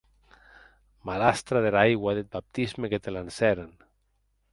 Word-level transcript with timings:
Malastre 1.09 1.61
dera 1.65 1.79
aigua 1.89 2.15
deth 2.19 2.31
baptisme 2.37 2.91
que 2.95 3.01
te 3.05 3.15
lancèren! 3.17 3.71